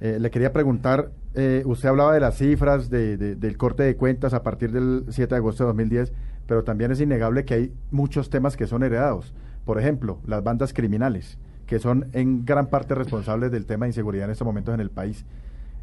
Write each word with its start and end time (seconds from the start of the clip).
Eh, 0.00 0.18
le 0.20 0.30
quería 0.30 0.52
preguntar, 0.52 1.10
eh, 1.34 1.62
usted 1.64 1.88
hablaba 1.88 2.12
de 2.12 2.20
las 2.20 2.36
cifras, 2.36 2.90
de, 2.90 3.16
de, 3.16 3.34
del 3.34 3.56
corte 3.56 3.82
de 3.82 3.96
cuentas 3.96 4.34
a 4.34 4.42
partir 4.42 4.72
del 4.72 5.04
7 5.08 5.34
de 5.34 5.36
agosto 5.36 5.64
de 5.64 5.68
2010, 5.68 6.12
pero 6.46 6.64
también 6.64 6.90
es 6.92 7.00
innegable 7.00 7.44
que 7.44 7.54
hay 7.54 7.72
muchos 7.90 8.30
temas 8.30 8.56
que 8.56 8.66
son 8.66 8.82
heredados. 8.82 9.34
Por 9.64 9.80
ejemplo, 9.80 10.20
las 10.26 10.44
bandas 10.44 10.72
criminales, 10.72 11.38
que 11.66 11.78
son 11.78 12.06
en 12.12 12.44
gran 12.44 12.66
parte 12.66 12.94
responsables 12.94 13.50
del 13.50 13.66
tema 13.66 13.86
de 13.86 13.90
inseguridad 13.90 14.26
en 14.26 14.32
estos 14.32 14.46
momentos 14.46 14.72
en 14.74 14.80
el 14.80 14.90
país. 14.90 15.24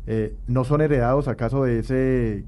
Eh, 0.07 0.35
¿No 0.47 0.63
son 0.63 0.81
heredados 0.81 1.27
acaso 1.27 1.63
de 1.63 1.80
ese 1.80 2.45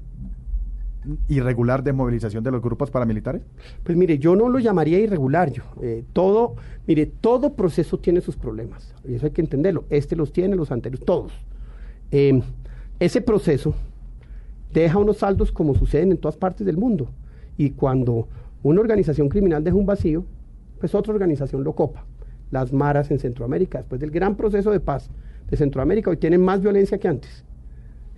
irregular 1.28 1.82
desmovilización 1.82 2.42
de 2.42 2.50
los 2.50 2.62
grupos 2.62 2.90
paramilitares? 2.90 3.42
Pues 3.82 3.96
mire, 3.96 4.18
yo 4.18 4.34
no 4.34 4.48
lo 4.48 4.58
llamaría 4.58 4.98
irregular. 4.98 5.52
Yo, 5.52 5.62
eh, 5.82 6.04
todo, 6.12 6.56
mire, 6.86 7.06
todo 7.06 7.54
proceso 7.54 7.98
tiene 7.98 8.20
sus 8.20 8.36
problemas. 8.36 8.94
Y 9.06 9.14
eso 9.14 9.26
hay 9.26 9.32
que 9.32 9.42
entenderlo. 9.42 9.84
Este 9.90 10.16
los 10.16 10.32
tiene, 10.32 10.56
los 10.56 10.72
anteriores, 10.72 11.04
todos. 11.04 11.32
Eh, 12.10 12.40
ese 12.98 13.20
proceso 13.20 13.74
deja 14.72 14.98
unos 14.98 15.18
saldos 15.18 15.52
como 15.52 15.74
suceden 15.74 16.12
en 16.12 16.18
todas 16.18 16.36
partes 16.36 16.66
del 16.66 16.76
mundo. 16.76 17.08
Y 17.56 17.70
cuando 17.70 18.28
una 18.62 18.80
organización 18.80 19.28
criminal 19.28 19.64
deja 19.64 19.76
un 19.76 19.86
vacío, 19.86 20.24
pues 20.78 20.94
otra 20.94 21.12
organización 21.12 21.64
lo 21.64 21.74
copa. 21.74 22.04
Las 22.50 22.72
maras 22.72 23.10
en 23.10 23.18
Centroamérica, 23.18 23.78
después 23.78 24.00
del 24.00 24.10
gran 24.10 24.36
proceso 24.36 24.70
de 24.70 24.80
paz 24.80 25.10
de 25.48 25.56
Centroamérica, 25.56 26.10
hoy 26.10 26.16
tienen 26.16 26.42
más 26.42 26.60
violencia 26.60 26.98
que 26.98 27.08
antes 27.08 27.44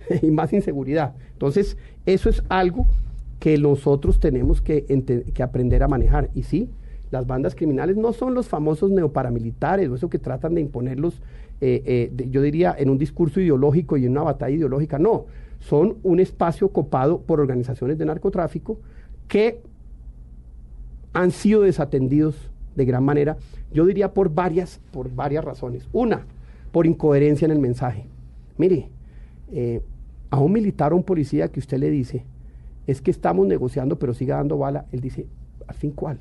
y 0.21 0.31
más 0.31 0.53
inseguridad. 0.53 1.15
Entonces, 1.33 1.77
eso 2.05 2.29
es 2.29 2.43
algo 2.49 2.87
que 3.39 3.57
nosotros 3.57 4.19
tenemos 4.19 4.61
que, 4.61 4.83
que, 5.33 5.43
aprender 5.43 5.81
a 5.81 5.87
manejar. 5.87 6.29
Y 6.35 6.43
sí, 6.43 6.69
las 7.11 7.25
bandas 7.25 7.55
criminales 7.55 7.97
no 7.97 8.13
son 8.13 8.33
los 8.33 8.47
famosos 8.47 8.91
neoparamilitares 8.91 9.89
o 9.89 9.95
eso 9.95 10.09
que 10.09 10.19
tratan 10.19 10.55
de 10.55 10.61
imponerlos, 10.61 11.21
eh, 11.61 12.11
eh, 12.17 12.27
yo 12.29 12.41
diría, 12.41 12.75
en 12.77 12.89
un 12.89 12.97
discurso 12.97 13.41
ideológico 13.41 13.97
y 13.97 14.05
en 14.05 14.11
una 14.11 14.23
batalla 14.23 14.55
ideológica. 14.55 14.99
No, 14.99 15.25
son 15.59 15.97
un 16.03 16.19
espacio 16.19 16.69
copado 16.69 17.21
por 17.21 17.39
organizaciones 17.39 17.97
de 17.97 18.05
narcotráfico 18.05 18.79
que 19.27 19.61
han 21.13 21.31
sido 21.31 21.61
desatendidos 21.61 22.49
de 22.75 22.85
gran 22.85 23.03
manera, 23.03 23.37
yo 23.73 23.85
diría 23.85 24.13
por 24.13 24.33
varias, 24.33 24.79
por 24.91 25.13
varias 25.13 25.43
razones. 25.43 25.87
Una, 25.91 26.25
por 26.71 26.85
incoherencia 26.85 27.45
en 27.45 27.51
el 27.51 27.59
mensaje. 27.59 28.05
Mire, 28.57 28.89
eh, 29.51 29.81
a 30.29 30.39
un 30.39 30.51
militar 30.51 30.93
o 30.93 30.95
un 30.95 31.03
policía 31.03 31.49
que 31.49 31.59
usted 31.59 31.77
le 31.77 31.89
dice, 31.89 32.23
es 32.87 33.01
que 33.01 33.11
estamos 33.11 33.47
negociando, 33.47 33.97
pero 33.97 34.13
siga 34.13 34.37
dando 34.37 34.57
bala, 34.57 34.85
él 34.91 35.01
dice, 35.01 35.25
¿al 35.67 35.75
fin 35.75 35.91
cuál? 35.91 36.19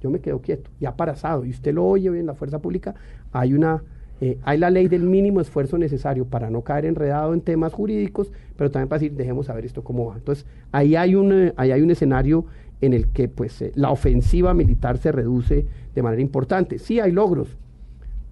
Yo 0.00 0.10
me 0.10 0.20
quedo 0.20 0.40
quieto, 0.40 0.70
ya 0.80 0.96
parazado. 0.96 1.44
Y 1.44 1.50
usted 1.50 1.74
lo 1.74 1.86
oye 1.86 2.10
hoy 2.10 2.18
en 2.18 2.26
la 2.26 2.34
fuerza 2.34 2.60
pública, 2.60 2.94
hay 3.32 3.54
una 3.54 3.82
eh, 4.20 4.38
hay 4.42 4.58
la 4.58 4.70
ley 4.70 4.88
del 4.88 5.02
mínimo 5.02 5.40
esfuerzo 5.40 5.78
necesario 5.78 6.24
para 6.24 6.50
no 6.50 6.62
caer 6.62 6.86
enredado 6.86 7.34
en 7.34 7.40
temas 7.40 7.72
jurídicos, 7.72 8.32
pero 8.56 8.70
también 8.70 8.88
para 8.88 8.98
decir, 8.98 9.16
dejemos 9.16 9.46
saber 9.46 9.64
esto 9.64 9.84
cómo 9.84 10.06
va. 10.06 10.16
Entonces, 10.16 10.44
ahí 10.72 10.96
hay 10.96 11.14
un, 11.14 11.32
eh, 11.32 11.52
ahí 11.56 11.70
hay 11.70 11.82
un 11.82 11.90
escenario 11.90 12.44
en 12.80 12.94
el 12.94 13.08
que 13.08 13.28
pues, 13.28 13.62
eh, 13.62 13.72
la 13.76 13.90
ofensiva 13.90 14.54
militar 14.54 14.98
se 14.98 15.12
reduce 15.12 15.66
de 15.94 16.02
manera 16.02 16.20
importante. 16.20 16.78
Sí 16.78 16.98
hay 16.98 17.12
logros 17.12 17.56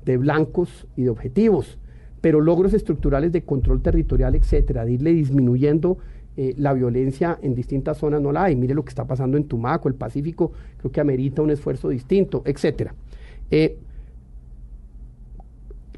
de 0.05 0.17
blancos 0.17 0.87
y 0.97 1.05
de 1.05 1.11
objetivos, 1.11 1.79
pero 2.21 2.41
logros 2.41 2.75
estructurales 2.75 3.31
de 3.31 3.43
control 3.43 3.81
territorial, 3.81 4.35
etcétera, 4.35 4.85
de 4.85 4.93
irle 4.93 5.13
disminuyendo 5.13 5.99
la 6.37 6.73
violencia 6.73 7.39
en 7.43 7.55
distintas 7.55 7.99
zonas 7.99 8.21
no 8.21 8.33
la 8.33 8.45
hay. 8.45 8.57
Mire 8.57 8.75
lo 8.75 8.85
que 8.85 8.91
está 8.91 9.07
pasando 9.07 9.37
en 9.37 9.45
Tumaco, 9.45 9.89
el 9.89 9.95
Pacífico, 9.95 10.53
creo 10.79 10.93
que 10.93 11.01
amerita 11.01 11.43
un 11.43 11.51
esfuerzo 11.51 11.89
distinto, 11.89 12.43
etcétera. 12.45 12.95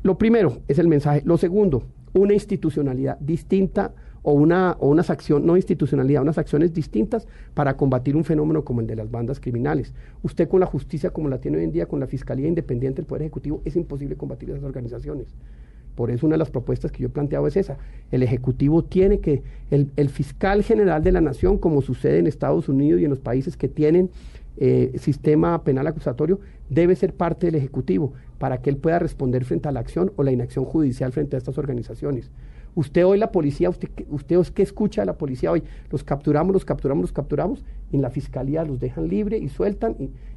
Lo 0.03 0.17
primero 0.17 0.59
es 0.69 0.79
el 0.79 0.89
mensaje. 0.89 1.23
Lo 1.25 1.37
segundo, 1.37 1.83
una 2.13 2.35
institucionalidad 2.35 3.19
distinta 3.19 3.93
o, 4.23 4.33
una, 4.33 4.77
o 4.81 4.89
unas 4.89 5.11
acciones, 5.11 5.47
no 5.47 5.57
institucionalidad, 5.57 6.23
unas 6.23 6.39
acciones 6.39 6.73
distintas 6.73 7.27
para 7.55 7.77
combatir 7.77 8.17
un 8.17 8.25
fenómeno 8.25 8.65
como 8.65 8.81
el 8.81 8.87
de 8.87 8.97
las 8.97 9.11
bandas 9.11 9.41
criminales. 9.41 9.95
Usted 10.23 10.49
con 10.49 10.61
la 10.61 10.67
justicia 10.67 11.11
como 11.11 11.29
la 11.29 11.39
tiene 11.41 11.59
hoy 11.59 11.65
en 11.65 11.73
día, 11.73 11.87
con 11.87 12.01
la 12.01 12.07
Fiscalía 12.07 12.49
Independiente 12.49 12.97
del 12.97 13.07
Poder 13.07 13.23
Ejecutivo, 13.23 13.63
es 13.65 13.77
imposible 13.77 14.17
combatir 14.17 14.51
esas 14.51 14.65
organizaciones. 14.65 15.35
Por 15.99 16.13
eso 16.13 16.27
una 16.27 16.35
de 16.35 16.39
las 16.39 16.51
propuestas 16.51 16.93
que 16.93 17.03
yo 17.03 17.09
he 17.09 17.11
planteado 17.11 17.49
es 17.49 17.57
esa. 17.57 17.77
El 18.13 18.23
Ejecutivo 18.23 18.85
tiene 18.85 19.19
que, 19.19 19.43
el, 19.73 20.09
fiscal 20.11 20.63
general 20.63 21.03
de 21.03 21.11
la 21.11 21.21
Nación, 21.21 21.59
como 21.59 21.83
sucede 21.83 22.21
en 22.21 22.29
Estados 22.29 22.69
Unidos 22.69 23.01
y 23.01 23.05
en 23.05 23.11
los 23.11 23.19
países 23.19 23.57
que 23.57 23.67
tienen 23.67 24.09
eh, 24.59 24.93
sistema 25.01 25.65
penal 25.65 25.89
acusatorio 25.89 26.39
debe 26.69 26.95
ser 26.95 27.15
parte 27.15 27.47
del 27.47 27.57
Ejecutivo 27.57 28.13
para 28.39 28.59
que 28.59 28.71
él 28.71 28.77
pueda 28.77 29.01
responder 29.01 29.45
frente 29.45 29.69
a 29.69 29.73
la 29.73 29.81
acción 29.81 30.13
o 30.15 30.23
la 30.23 30.31
inacción 30.31 30.65
judicial 30.65 31.11
frente 31.11 31.35
a 31.35 31.39
estas 31.39 31.59
organizaciones. 31.59 32.31
Usted 32.77 33.05
hoy 33.05 33.19
la 33.19 33.33
policía, 33.33 33.69
usted, 33.69 33.89
usted 34.09 34.39
¿qué 34.55 34.63
escucha 34.63 35.03
de 35.03 35.07
la 35.07 35.19
policía 35.19 35.51
hoy? 35.51 35.65
Los 35.91 36.05
capturamos, 36.05 36.53
los 36.53 36.65
capturamos, 36.65 37.03
los 37.03 37.13
capturamos, 37.13 37.65
y 37.91 37.97
en 37.97 38.03
la 38.03 38.11
fiscalía 38.11 38.63
los 38.63 38.79
dejan 38.79 39.09
libre 39.09 39.37
y 39.37 39.49
sueltan, 39.49 39.97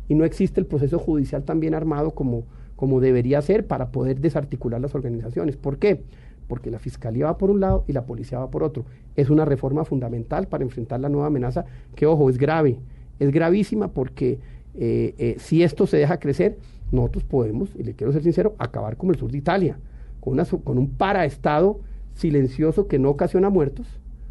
y 0.09 0.16
no 0.16 0.25
existe 0.25 0.59
el 0.59 0.66
proceso 0.66 0.97
judicial 0.97 1.43
tan 1.43 1.59
bien 1.59 1.75
armado 1.75 2.16
como, 2.16 2.45
como 2.81 3.00
debería 3.00 3.44
ser 3.44 3.68
para 3.68 3.92
poder 3.92 4.22
desarticular 4.22 4.81
las 4.81 4.96
organizaciones. 4.96 5.56
¿Por 5.56 5.78
qué? 5.78 6.02
Porque 6.47 6.72
la 6.72 6.80
fiscalía 6.80 7.25
va 7.25 7.38
por 7.38 7.52
un 7.52 7.59
lado 7.59 7.84
y 7.88 7.94
la 7.94 8.08
policía 8.08 8.40
va 8.40 8.50
por 8.50 8.64
otro. 8.64 8.86
Es 9.16 9.30
una 9.30 9.46
reforma 9.46 9.86
fundamental 9.86 10.47
para 10.47 10.64
enfrentar 10.64 11.00
la 11.00 11.08
nueva 11.08 11.28
amenaza 11.28 11.66
que, 11.94 12.08
ojo, 12.08 12.28
es 12.28 12.40
grave 12.40 12.80
es 13.20 13.31
gravísima 13.31 13.90
porque 13.90 14.40
eh, 14.74 15.14
eh, 15.20 15.36
si 15.38 15.62
esto 15.62 15.86
se 15.86 15.97
deja 15.97 16.20
crecer, 16.20 16.58
nosotros 16.91 17.24
podemos, 17.24 17.70
y 17.75 17.84
le 17.84 17.94
quiero 17.94 18.12
ser 18.12 18.24
sincero, 18.24 18.56
acabar 18.58 18.97
como 18.97 19.12
el 19.12 19.20
sur 19.20 19.31
de 19.31 19.38
Italia, 19.38 19.78
con, 20.20 20.34
una, 20.34 20.46
con 20.46 20.80
un 20.80 20.90
paraestado 20.90 21.81
silencioso 22.16 22.88
que 22.88 22.97
no 22.97 23.12
ocasiona 23.12 23.52
muertos, 23.52 23.86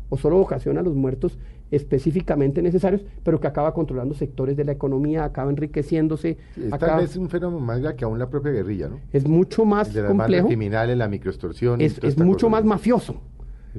o 0.08 0.16
solo 0.16 0.40
ocasiona 0.40 0.82
los 0.82 0.96
muertos 0.96 1.38
específicamente 1.70 2.62
necesarios, 2.62 3.02
pero 3.22 3.40
que 3.40 3.46
acaba 3.46 3.72
controlando 3.72 4.14
sectores 4.14 4.56
de 4.56 4.64
la 4.64 4.72
economía, 4.72 5.24
acaba 5.24 5.50
enriqueciéndose. 5.50 6.36
Es 6.56 6.70
tal 6.78 7.00
vez 7.00 7.16
un 7.16 7.28
fenómeno 7.28 7.60
más 7.60 7.80
grave 7.80 7.96
que 7.96 8.04
aún 8.04 8.18
la 8.18 8.28
propia 8.28 8.52
guerrilla, 8.52 8.88
¿no? 8.88 9.00
Es 9.12 9.26
mucho 9.26 9.64
más 9.64 9.92
de 9.92 10.02
las 10.02 10.10
complejo. 10.10 10.48
criminales, 10.48 10.96
la 10.96 11.08
microextorsión. 11.08 11.80
Es, 11.80 11.98
es 12.02 12.18
mucho 12.18 12.48
más 12.48 12.64
mafioso. 12.64 13.20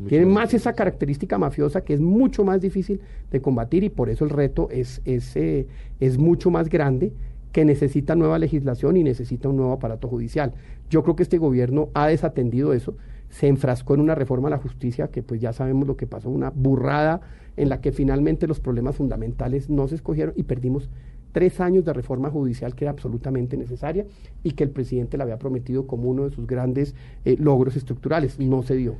Tiene 0.07 0.25
más 0.25 0.53
esa 0.53 0.73
característica 0.73 1.37
mafiosa 1.37 1.81
que 1.81 1.93
es 1.93 1.99
mucho 1.99 2.45
más 2.45 2.61
difícil 2.61 3.01
de 3.29 3.41
combatir 3.41 3.83
y 3.83 3.89
por 3.89 4.09
eso 4.09 4.23
el 4.23 4.29
reto 4.29 4.69
es, 4.71 5.01
es, 5.03 5.35
eh, 5.35 5.67
es 5.99 6.17
mucho 6.17 6.49
más 6.49 6.69
grande 6.69 7.13
que 7.51 7.65
necesita 7.65 8.15
nueva 8.15 8.39
legislación 8.39 8.95
y 8.95 9.03
necesita 9.03 9.49
un 9.49 9.57
nuevo 9.57 9.73
aparato 9.73 10.07
judicial. 10.07 10.53
Yo 10.89 11.03
creo 11.03 11.17
que 11.17 11.23
este 11.23 11.37
gobierno 11.37 11.89
ha 11.93 12.07
desatendido 12.07 12.71
eso, 12.71 12.95
se 13.31 13.47
enfrascó 13.47 13.95
en 13.95 14.01
una 14.01 14.13
reforma 14.13 14.49
a 14.49 14.51
la 14.51 14.57
justicia 14.57 15.07
que 15.07 15.23
pues 15.23 15.41
ya 15.41 15.53
sabemos 15.53 15.87
lo 15.87 15.97
que 15.97 16.05
pasó, 16.05 16.29
una 16.29 16.51
burrada 16.51 17.21
en 17.57 17.69
la 17.69 17.81
que 17.81 17.91
finalmente 17.91 18.45
los 18.45 18.59
problemas 18.59 18.95
fundamentales 18.95 19.69
no 19.69 19.87
se 19.87 19.95
escogieron 19.95 20.33
y 20.37 20.43
perdimos 20.43 20.89
tres 21.31 21.61
años 21.61 21.85
de 21.85 21.93
reforma 21.93 22.29
judicial 22.29 22.75
que 22.75 22.85
era 22.85 22.91
absolutamente 22.91 23.57
necesaria 23.57 24.05
y 24.43 24.51
que 24.51 24.63
el 24.63 24.69
presidente 24.69 25.17
le 25.17 25.23
había 25.23 25.39
prometido 25.39 25.87
como 25.87 26.09
uno 26.09 26.25
de 26.25 26.35
sus 26.35 26.45
grandes 26.45 26.93
eh, 27.25 27.37
logros 27.39 27.75
estructurales. 27.75 28.39
No 28.39 28.63
se 28.63 28.75
dio. 28.75 28.95